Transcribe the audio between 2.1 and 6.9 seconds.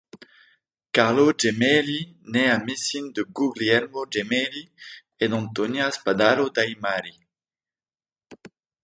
naît à Messine de Guglielmo Gemelli et d'Antonia Spadaro dei